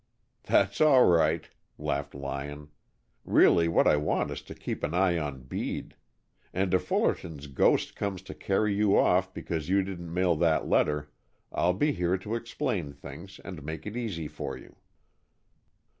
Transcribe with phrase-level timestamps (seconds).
[0.41, 1.47] "That's all right,"
[1.77, 2.69] laughed Lyon.
[3.23, 5.93] "Really, what I want is to keep an eye on Bede.
[6.51, 11.11] And if Fullerton's ghost comes to carry you off because you didn't mail that letter,
[11.51, 14.75] I'll be here to explain things and make it easy for you."